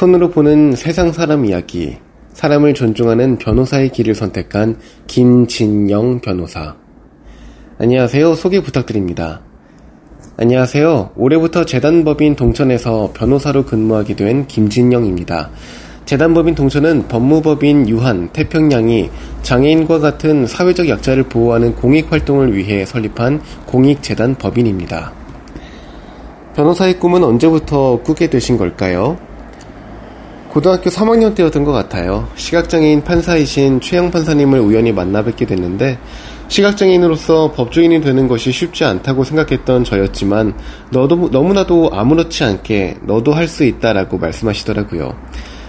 손으로 0.00 0.30
보는 0.30 0.76
세상 0.76 1.12
사람 1.12 1.44
이야기, 1.44 1.98
사람을 2.32 2.72
존중하는 2.72 3.36
변호사의 3.36 3.90
길을 3.90 4.14
선택한 4.14 4.78
김진영 5.06 6.22
변호사. 6.22 6.74
안녕하세요. 7.78 8.34
소개 8.34 8.62
부탁드립니다. 8.62 9.42
안녕하세요. 10.38 11.10
올해부터 11.16 11.66
재단법인 11.66 12.34
동천에서 12.34 13.12
변호사로 13.12 13.66
근무하게 13.66 14.16
된 14.16 14.46
김진영입니다. 14.46 15.50
재단법인 16.06 16.54
동천은 16.54 17.08
법무법인 17.08 17.86
유한, 17.90 18.30
태평양이 18.32 19.10
장애인과 19.42 19.98
같은 19.98 20.46
사회적 20.46 20.88
약자를 20.88 21.24
보호하는 21.24 21.74
공익활동을 21.74 22.56
위해 22.56 22.86
설립한 22.86 23.42
공익재단 23.66 24.36
법인입니다. 24.36 25.12
변호사의 26.56 26.98
꿈은 26.98 27.22
언제부터 27.22 28.00
꾸게 28.02 28.30
되신 28.30 28.56
걸까요? 28.56 29.18
고등학교 30.50 30.90
3학년 30.90 31.36
때였던 31.36 31.62
것 31.62 31.70
같아요. 31.70 32.28
시각장애인 32.34 33.04
판사이신 33.04 33.80
최영 33.80 34.10
판사님을 34.10 34.58
우연히 34.58 34.90
만나 34.90 35.22
뵙게 35.22 35.46
됐는데, 35.46 35.96
시각장애인으로서 36.48 37.52
법조인이 37.52 38.00
되는 38.00 38.26
것이 38.26 38.50
쉽지 38.50 38.84
않다고 38.84 39.22
생각했던 39.22 39.84
저였지만, 39.84 40.54
너도, 40.90 41.28
너무나도 41.30 41.90
아무렇지 41.92 42.42
않게 42.42 42.96
너도 43.02 43.32
할 43.32 43.46
수 43.46 43.62
있다라고 43.64 44.18
말씀하시더라고요. 44.18 45.16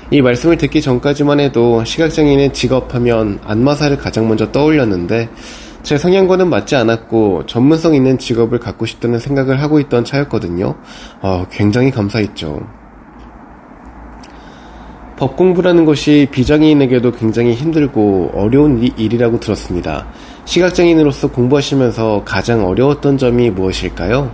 이 0.10 0.22
말씀을 0.22 0.58
듣기 0.58 0.82
전까지만 0.82 1.40
해도 1.40 1.86
시각장애인의 1.86 2.54
직업하면 2.54 3.40
안마사를 3.46 3.96
가장 3.98 4.28
먼저 4.28 4.52
떠올렸는데, 4.52 5.30
제 5.84 6.00
성향과는 6.00 6.50
맞지 6.50 6.76
않았고 6.76 7.46
전문성 7.46 7.94
있는 7.94 8.18
직업을 8.18 8.60
갖고 8.60 8.88
싶다는 8.88 9.20
생각을 9.20 9.62
하고 9.62 9.80
있던 9.80 10.06
차였거든요. 10.06 10.76
어, 11.22 11.46
굉장히 11.52 11.92
감사했죠. 11.92 12.81
법 15.22 15.36
공부라는 15.36 15.86
것이 15.86 16.28
비장애인에게도 16.32 17.12
굉장히 17.12 17.54
힘들고 17.54 18.32
어려운 18.34 18.82
일이라고 18.98 19.40
들었습니다. 19.40 20.08
시각장애인으로서 20.46 21.28
공부하시면서 21.28 22.24
가장 22.26 22.66
어려웠던 22.66 23.20
점이 23.20 23.52
무엇일까요? 23.52 24.32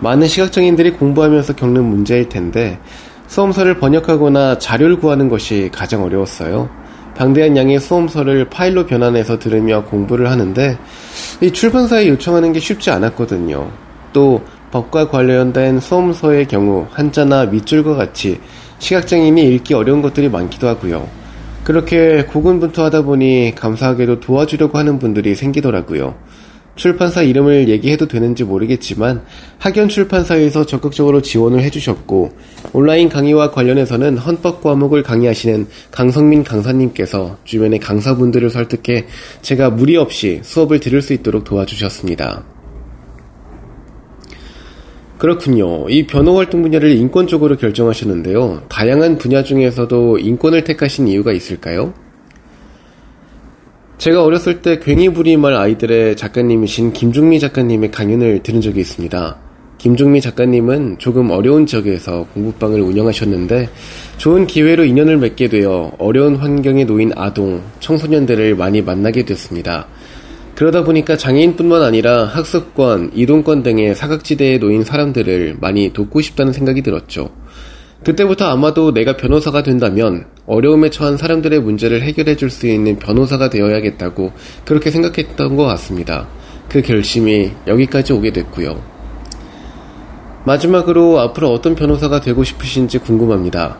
많은 0.00 0.26
시각장애인들이 0.26 0.92
공부하면서 0.92 1.54
겪는 1.54 1.84
문제일 1.84 2.30
텐데 2.30 2.78
수험서를 3.26 3.78
번역하거나 3.78 4.58
자료를 4.58 5.00
구하는 5.00 5.28
것이 5.28 5.68
가장 5.70 6.02
어려웠어요. 6.02 6.70
방대한 7.14 7.54
양의 7.54 7.78
수험서를 7.78 8.48
파일로 8.48 8.86
변환해서 8.86 9.38
들으며 9.38 9.84
공부를 9.84 10.30
하는데 10.30 10.78
이 11.42 11.50
출판사에 11.50 12.08
요청하는 12.08 12.54
게 12.54 12.60
쉽지 12.60 12.90
않았거든요. 12.90 13.70
또 14.14 14.40
법과 14.70 15.10
관련된 15.10 15.80
수험서의 15.80 16.46
경우 16.48 16.86
한자나 16.90 17.44
밑줄과 17.46 17.96
같이 17.96 18.40
시각장애인이 18.78 19.54
읽기 19.54 19.74
어려운 19.74 20.02
것들이 20.02 20.28
많기도 20.28 20.68
하고요. 20.68 21.08
그렇게 21.64 22.24
고군분투하다 22.24 23.02
보니 23.02 23.54
감사하게도 23.54 24.20
도와주려고 24.20 24.78
하는 24.78 24.98
분들이 24.98 25.34
생기더라고요. 25.34 26.14
출판사 26.78 27.22
이름을 27.22 27.68
얘기해도 27.68 28.06
되는지 28.06 28.44
모르겠지만 28.44 29.22
학연 29.58 29.88
출판사에서 29.88 30.64
적극적으로 30.64 31.20
지원을 31.20 31.60
해주셨고 31.60 32.30
온라인 32.72 33.08
강의와 33.08 33.50
관련해서는 33.50 34.16
헌법 34.16 34.62
과목을 34.62 35.02
강의하시는 35.02 35.66
강성민 35.90 36.44
강사님께서 36.44 37.36
주변의 37.44 37.80
강사분들을 37.80 38.48
설득해 38.48 39.06
제가 39.42 39.70
무리 39.70 39.96
없이 39.96 40.40
수업을 40.42 40.78
들을 40.78 41.02
수 41.02 41.12
있도록 41.12 41.44
도와주셨습니다. 41.44 42.57
그렇군요. 45.18 45.88
이 45.90 46.06
변호 46.06 46.38
활동 46.38 46.62
분야를 46.62 46.92
인권 46.92 47.26
적으로 47.26 47.56
결정하셨는데요. 47.56 48.62
다양한 48.68 49.18
분야 49.18 49.42
중에서도 49.42 50.18
인권을 50.18 50.62
택하신 50.62 51.08
이유가 51.08 51.32
있을까요? 51.32 51.92
제가 53.98 54.22
어렸을 54.22 54.62
때 54.62 54.78
괜히 54.78 55.08
부리말 55.08 55.54
아이들의 55.54 56.16
작가님이신 56.16 56.92
김중미 56.92 57.40
작가님의 57.40 57.90
강연을 57.90 58.44
들은 58.44 58.60
적이 58.60 58.80
있습니다. 58.80 59.38
김중미 59.78 60.20
작가님은 60.20 60.98
조금 60.98 61.30
어려운 61.30 61.66
지역에서 61.66 62.26
공부방을 62.34 62.80
운영하셨는데 62.80 63.68
좋은 64.18 64.46
기회로 64.46 64.84
인연을 64.84 65.18
맺게 65.18 65.48
되어 65.48 65.92
어려운 65.98 66.36
환경에 66.36 66.84
놓인 66.84 67.12
아동, 67.16 67.62
청소년들을 67.80 68.54
많이 68.54 68.82
만나게 68.82 69.24
됐습니다. 69.24 69.88
그러다 70.58 70.82
보니까 70.82 71.16
장애인뿐만 71.16 71.84
아니라 71.84 72.24
학습권, 72.24 73.12
이동권 73.14 73.62
등의 73.62 73.94
사각지대에 73.94 74.58
놓인 74.58 74.82
사람들을 74.82 75.58
많이 75.60 75.92
돕고 75.92 76.20
싶다는 76.20 76.52
생각이 76.52 76.82
들었죠. 76.82 77.30
그때부터 78.04 78.46
아마도 78.46 78.92
내가 78.92 79.16
변호사가 79.16 79.62
된다면 79.62 80.26
어려움에 80.46 80.90
처한 80.90 81.16
사람들의 81.16 81.60
문제를 81.60 82.02
해결해 82.02 82.34
줄 82.34 82.50
수 82.50 82.66
있는 82.66 82.98
변호사가 82.98 83.50
되어야겠다고 83.50 84.32
그렇게 84.64 84.90
생각했던 84.90 85.54
것 85.54 85.64
같습니다. 85.64 86.26
그 86.68 86.82
결심이 86.82 87.52
여기까지 87.68 88.12
오게 88.12 88.32
됐고요. 88.32 88.82
마지막으로 90.44 91.20
앞으로 91.20 91.52
어떤 91.52 91.76
변호사가 91.76 92.20
되고 92.20 92.42
싶으신지 92.42 92.98
궁금합니다. 92.98 93.78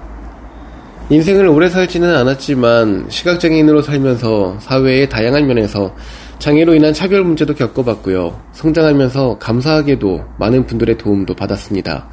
인생을 1.10 1.49
오래 1.49 1.71
살지는 1.71 2.15
않았지만 2.15 3.06
시각장애인으로 3.09 3.83
살면서 3.83 4.59
사회의 4.60 5.09
다양한 5.09 5.49
면에서 5.49 5.93
장애로 6.38 6.75
인한 6.75 6.94
차별 6.94 7.25
문제도 7.25 7.53
겪어봤고요. 7.54 8.41
성장하면서 8.53 9.38
감사하게도 9.38 10.25
많은 10.38 10.66
분들의 10.66 10.97
도움도 10.97 11.34
받았습니다. 11.34 12.09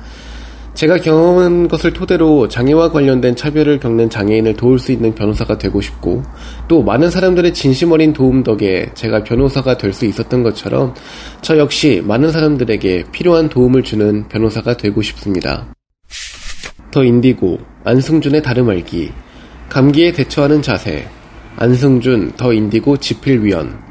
제가 0.74 0.98
경험한 0.98 1.70
것을 1.70 1.94
토대로 1.94 2.50
장애와 2.50 2.92
관련된 2.92 3.38
차별을 3.38 3.80
겪는 3.80 4.10
장애인을 4.10 4.56
도울 4.56 4.78
수 4.78 4.92
있는 4.92 5.16
변호사가 5.16 5.58
되고 5.58 5.80
싶고, 5.80 6.24
또 6.68 6.84
많은 6.84 7.10
사람들의 7.10 7.54
진심 7.54 7.94
어린 7.94 8.12
도움 8.12 8.44
덕에 8.44 8.90
제가 8.94 9.24
변호사가 9.24 9.78
될 9.78 9.94
수 9.94 10.06
있었던 10.06 10.44
것처럼 10.44 10.94
저 11.42 11.58
역시 11.58 12.04
많은 12.04 12.32
사람들에게 12.32 13.06
필요한 13.14 13.48
도움을 13.48 13.84
주는 13.84 14.28
변호사가 14.28 14.76
되고 14.76 15.02
싶습니다. 15.02 15.74
더 16.92 17.06
인디고, 17.06 17.60
안승준의 17.86 18.44
다름 18.44 18.70
알기, 18.70 19.14
감기에 19.70 20.12
대처하는 20.12 20.62
자세, 20.62 21.08
안승준 21.56 22.34
더 22.36 22.52
인디고 22.52 22.98
지필위원, 22.98 23.85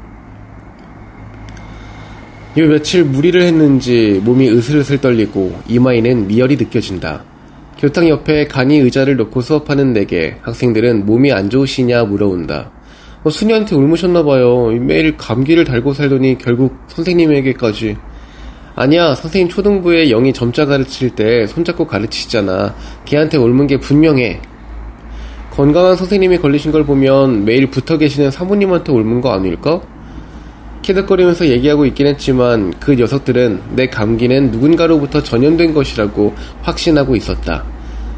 요 2.57 2.67
며칠 2.69 3.03
무리를 3.03 3.41
했는지 3.41 4.21
몸이 4.23 4.49
으슬으슬 4.49 5.01
떨리고 5.01 5.59
이마에는 5.67 6.27
미열이 6.27 6.55
느껴진다. 6.55 7.25
교탁 7.77 8.07
옆에 8.07 8.47
간이 8.47 8.77
의자를 8.79 9.17
놓고 9.17 9.41
수업하는 9.41 9.91
내게 9.91 10.37
학생들은 10.41 11.05
몸이 11.05 11.33
안 11.33 11.49
좋으시냐 11.49 12.05
물어온다. 12.05 12.71
어, 13.25 13.29
순이한테 13.29 13.75
울무셨나봐요. 13.75 14.67
매일 14.79 15.17
감기를 15.17 15.65
달고 15.65 15.93
살더니 15.93 16.37
결국 16.37 16.77
선생님에게까지. 16.87 17.97
아니야, 18.75 19.15
선생님 19.15 19.49
초등부에 19.49 20.07
영이 20.07 20.31
점자 20.31 20.65
가르칠 20.65 21.09
때 21.09 21.47
손잡고 21.47 21.87
가르치시잖아. 21.87 22.73
걔한테 23.03 23.37
옮은 23.37 23.67
게 23.67 23.79
분명해. 23.81 24.39
건강한 25.51 25.97
선생님이 25.97 26.37
걸리신 26.37 26.71
걸 26.71 26.85
보면 26.85 27.43
매일 27.43 27.69
붙어 27.69 27.97
계시는 27.97 28.31
사모님한테 28.31 28.93
옮은 28.93 29.19
거 29.19 29.33
아닐까? 29.33 29.81
키득거리면서 30.85 31.47
얘기하고 31.47 31.87
있긴 31.87 32.05
했지만 32.05 32.71
그 32.79 32.93
녀석들은 32.93 33.59
내 33.75 33.87
감기는 33.87 34.51
누군가로부터 34.51 35.23
전염된 35.23 35.73
것이라고 35.73 36.35
확신하고 36.61 37.15
있었다. 37.15 37.65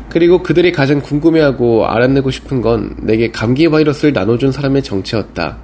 그리고 0.10 0.44
그들이 0.44 0.74
가장 0.74 1.02
궁금해하고 1.02 1.88
알아내고 1.88 2.30
싶은 2.30 2.62
건 2.62 2.94
내게 3.02 3.32
감기 3.32 3.70
바이러스를 3.70 4.12
나눠준 4.12 4.52
사람의 4.52 4.84
정체였다. 4.84 5.58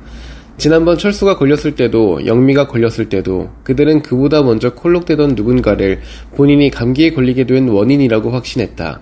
지난번 0.58 0.98
철수가 0.98 1.38
걸렸을 1.38 1.76
때도 1.76 2.26
영미가 2.26 2.68
걸렸을 2.68 3.10
때도 3.10 3.50
그들은 3.64 4.02
그보다 4.02 4.42
먼저 4.42 4.74
콜록되던 4.74 5.34
누군가를 5.36 6.02
본인이 6.36 6.70
감기에 6.70 7.12
걸리게 7.12 7.46
된 7.46 7.68
원인이라고 7.68 8.32
확신했다. 8.32 9.02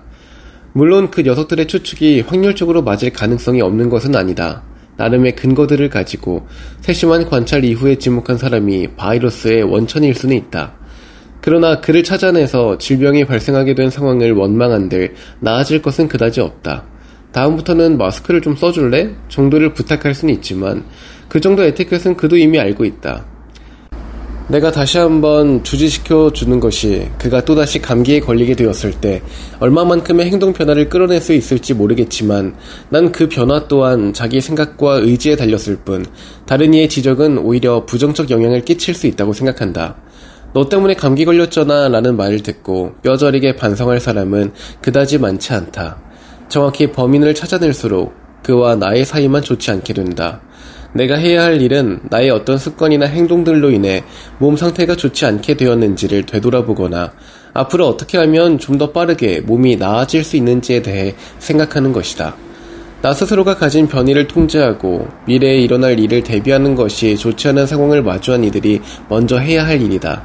물론 0.72 1.10
그 1.10 1.20
녀석들의 1.20 1.68
추측이 1.68 2.22
확률적으로 2.22 2.82
맞을 2.82 3.10
가능성이 3.10 3.60
없는 3.60 3.90
것은 3.90 4.16
아니다. 4.16 4.62
나름의 4.96 5.36
근거들을 5.36 5.88
가지고 5.88 6.46
세심한 6.80 7.28
관찰 7.28 7.64
이후에 7.64 7.96
지목한 7.96 8.38
사람이 8.38 8.88
바이러스의 8.96 9.62
원천일 9.62 10.14
수는 10.14 10.36
있다. 10.36 10.74
그러나 11.40 11.80
그를 11.80 12.04
찾아내서 12.04 12.78
질병이 12.78 13.24
발생하게 13.24 13.74
된 13.74 13.90
상황을 13.90 14.32
원망한들 14.32 15.14
나아질 15.40 15.82
것은 15.82 16.08
그다지 16.08 16.40
없다. 16.40 16.84
다음부터는 17.32 17.98
마스크를 17.98 18.40
좀 18.42 18.54
써줄래? 18.54 19.10
정도를 19.28 19.74
부탁할 19.74 20.14
수는 20.14 20.34
있지만 20.34 20.84
그 21.28 21.40
정도 21.40 21.64
에티켓은 21.64 22.16
그도 22.16 22.36
이미 22.36 22.60
알고 22.60 22.84
있다. 22.84 23.31
내가 24.52 24.70
다시 24.70 24.98
한번 24.98 25.64
주지시켜 25.64 26.30
주는 26.34 26.60
것이 26.60 27.08
그가 27.16 27.42
또다시 27.42 27.80
감기에 27.80 28.20
걸리게 28.20 28.54
되었을 28.54 28.92
때 29.00 29.22
얼마만큼의 29.60 30.26
행동 30.26 30.52
변화를 30.52 30.90
끌어낼 30.90 31.22
수 31.22 31.32
있을지 31.32 31.72
모르겠지만 31.72 32.54
난 32.90 33.12
그 33.12 33.30
변화 33.30 33.66
또한 33.66 34.12
자기 34.12 34.42
생각과 34.42 34.96
의지에 34.96 35.36
달렸을 35.36 35.76
뿐 35.86 36.04
다른 36.44 36.74
이의 36.74 36.90
지적은 36.90 37.38
오히려 37.38 37.86
부정적 37.86 38.30
영향을 38.30 38.60
끼칠 38.60 38.94
수 38.94 39.06
있다고 39.06 39.32
생각한다. 39.32 39.96
너 40.52 40.68
때문에 40.68 40.94
감기 40.94 41.24
걸렸잖아 41.24 41.88
라는 41.88 42.18
말을 42.18 42.42
듣고 42.42 42.92
뼈저리게 43.02 43.56
반성할 43.56 44.00
사람은 44.00 44.52
그다지 44.82 45.16
많지 45.16 45.54
않다. 45.54 45.96
정확히 46.50 46.92
범인을 46.92 47.34
찾아낼수록 47.34 48.12
그와 48.42 48.76
나의 48.76 49.06
사이만 49.06 49.40
좋지 49.40 49.70
않게 49.70 49.94
된다. 49.94 50.42
내가 50.94 51.16
해야 51.16 51.44
할 51.44 51.60
일은 51.62 52.00
나의 52.10 52.30
어떤 52.30 52.58
습관이나 52.58 53.06
행동들로 53.06 53.70
인해 53.70 54.04
몸 54.38 54.56
상태가 54.56 54.94
좋지 54.96 55.24
않게 55.24 55.56
되었는지를 55.56 56.26
되돌아보거나 56.26 57.12
앞으로 57.54 57.86
어떻게 57.88 58.18
하면 58.18 58.58
좀 58.58 58.78
더 58.78 58.90
빠르게 58.90 59.40
몸이 59.40 59.76
나아질 59.76 60.24
수 60.24 60.36
있는지에 60.36 60.82
대해 60.82 61.14
생각하는 61.38 61.92
것이다. 61.92 62.34
나 63.02 63.12
스스로가 63.12 63.56
가진 63.56 63.86
변이를 63.86 64.26
통제하고 64.28 65.08
미래에 65.26 65.58
일어날 65.60 65.98
일을 66.00 66.22
대비하는 66.22 66.74
것이 66.74 67.16
좋지 67.16 67.48
않은 67.48 67.66
상황을 67.66 68.02
마주한 68.02 68.44
이들이 68.44 68.80
먼저 69.08 69.38
해야 69.38 69.66
할 69.66 69.80
일이다. 69.82 70.24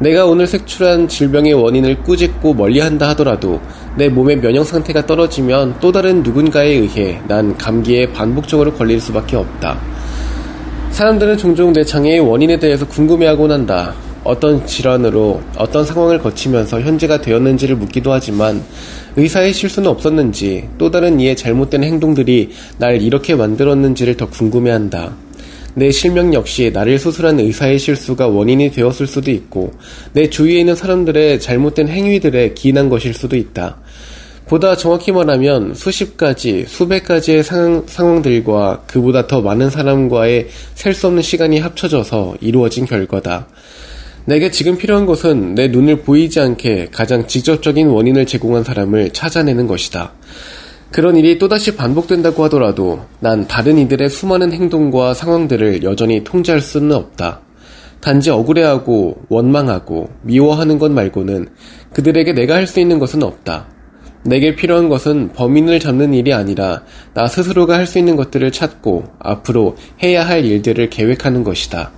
내가 0.00 0.26
오늘 0.26 0.46
색출한 0.46 1.08
질병의 1.08 1.54
원인을 1.54 2.02
꾸짖고 2.04 2.54
멀리한다 2.54 3.08
하더라도 3.10 3.60
내 3.96 4.08
몸의 4.08 4.40
면역 4.40 4.64
상태가 4.64 5.06
떨어지면 5.06 5.76
또 5.80 5.90
다른 5.90 6.22
누군가에 6.22 6.68
의해 6.68 7.20
난 7.26 7.56
감기에 7.56 8.12
반복적으로 8.12 8.72
걸릴 8.74 9.00
수밖에 9.00 9.36
없다. 9.36 9.80
사람들은 10.90 11.36
종종 11.36 11.72
내 11.72 11.82
장애의 11.84 12.20
원인에 12.20 12.58
대해서 12.58 12.86
궁금해하곤 12.86 13.50
한다. 13.50 13.94
어떤 14.22 14.66
질환으로 14.66 15.40
어떤 15.56 15.84
상황을 15.84 16.18
거치면서 16.18 16.80
현재가 16.80 17.20
되었는지를 17.20 17.76
묻기도 17.76 18.12
하지만 18.12 18.62
의사의 19.16 19.52
실수는 19.52 19.88
없었는지 19.90 20.68
또 20.78 20.90
다른 20.90 21.18
이의 21.18 21.34
잘못된 21.34 21.82
행동들이 21.82 22.50
날 22.78 23.00
이렇게 23.02 23.34
만들었는지를 23.34 24.16
더 24.16 24.28
궁금해한다. 24.28 25.27
내 25.78 25.92
실명 25.92 26.34
역시 26.34 26.70
나를 26.74 26.98
수술한 26.98 27.38
의사의 27.38 27.78
실수가 27.78 28.26
원인이 28.26 28.72
되었을 28.72 29.06
수도 29.06 29.30
있고 29.30 29.70
내 30.12 30.28
주위에 30.28 30.58
있는 30.58 30.74
사람들의 30.74 31.38
잘못된 31.38 31.88
행위들에 31.88 32.54
기인한 32.54 32.88
것일 32.88 33.14
수도 33.14 33.36
있다. 33.36 33.78
보다 34.46 34.76
정확히 34.76 35.12
말하면 35.12 35.74
수십 35.74 36.16
가지, 36.16 36.64
수백 36.66 37.04
가지의 37.04 37.44
상황, 37.44 37.84
상황들과 37.86 38.84
그보다 38.86 39.26
더 39.26 39.40
많은 39.40 39.70
사람과의 39.70 40.48
셀 40.74 40.94
수 40.94 41.06
없는 41.06 41.22
시간이 41.22 41.60
합쳐져서 41.60 42.38
이루어진 42.40 42.84
결과다. 42.84 43.46
내게 44.24 44.50
지금 44.50 44.76
필요한 44.76 45.06
것은 45.06 45.54
내 45.54 45.68
눈을 45.68 46.02
보이지 46.02 46.40
않게 46.40 46.88
가장 46.90 47.26
직접적인 47.26 47.88
원인을 47.88 48.26
제공한 48.26 48.64
사람을 48.64 49.10
찾아내는 49.12 49.66
것이다. 49.66 50.12
그런 50.90 51.16
일이 51.16 51.38
또다시 51.38 51.76
반복된다고 51.76 52.44
하더라도 52.44 53.00
난 53.20 53.46
다른 53.46 53.78
이들의 53.78 54.08
수많은 54.08 54.52
행동과 54.52 55.14
상황들을 55.14 55.82
여전히 55.82 56.24
통제할 56.24 56.60
수는 56.60 56.92
없다. 56.96 57.42
단지 58.00 58.30
억울해하고 58.30 59.22
원망하고 59.28 60.08
미워하는 60.22 60.78
것 60.78 60.90
말고는 60.90 61.48
그들에게 61.92 62.32
내가 62.32 62.54
할 62.54 62.66
수 62.66 62.80
있는 62.80 62.98
것은 62.98 63.22
없다. 63.22 63.66
내게 64.24 64.54
필요한 64.54 64.88
것은 64.88 65.32
범인을 65.32 65.78
잡는 65.80 66.14
일이 66.14 66.32
아니라 66.32 66.82
나 67.14 67.26
스스로가 67.26 67.76
할 67.76 67.86
수 67.86 67.98
있는 67.98 68.16
것들을 68.16 68.50
찾고 68.52 69.04
앞으로 69.18 69.76
해야 70.02 70.26
할 70.26 70.44
일들을 70.44 70.90
계획하는 70.90 71.44
것이다. 71.44 71.92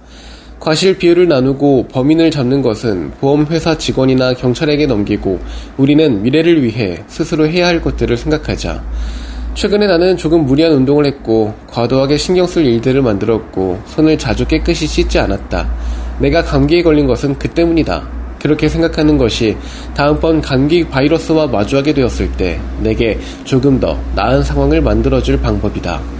과실 0.61 0.99
비율을 0.99 1.27
나누고 1.27 1.89
범인을 1.89 2.31
잡는 2.31 2.61
것은 2.61 3.13
보험회사 3.13 3.79
직원이나 3.79 4.35
경찰에게 4.35 4.87
넘기고 4.87 5.41
우리는 5.79 6.23
미래를 6.23 6.63
위해 6.63 7.03
스스로 7.09 7.49
해야 7.49 7.67
할 7.67 7.81
것들을 7.81 8.15
생각하자. 8.15 8.83
최근에 9.55 9.87
나는 9.87 10.19
조금 10.19 10.45
무리한 10.45 10.73
운동을 10.73 11.07
했고 11.07 11.55
과도하게 11.67 12.19
신경 12.19 12.47
쓸 12.47 12.67
일들을 12.67 13.01
만들었고 13.01 13.81
손을 13.87 14.19
자주 14.19 14.47
깨끗이 14.47 14.87
씻지 14.87 15.19
않았다. 15.19 15.67
내가 16.21 16.43
감기에 16.43 16.83
걸린 16.83 17.07
것은 17.07 17.39
그 17.39 17.49
때문이다. 17.49 18.07
그렇게 18.39 18.69
생각하는 18.69 19.17
것이 19.17 19.57
다음번 19.95 20.43
감기 20.43 20.85
바이러스와 20.85 21.47
마주하게 21.47 21.95
되었을 21.95 22.33
때 22.33 22.61
내게 22.81 23.19
조금 23.45 23.81
더 23.81 23.99
나은 24.15 24.43
상황을 24.43 24.83
만들어줄 24.83 25.41
방법이다. 25.41 26.20